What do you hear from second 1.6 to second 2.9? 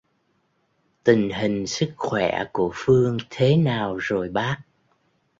sức khỏe của